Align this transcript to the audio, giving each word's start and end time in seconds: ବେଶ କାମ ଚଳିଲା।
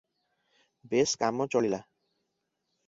ବେଶ 0.95 1.21
କାମ 1.25 1.49
ଚଳିଲା। 1.57 1.83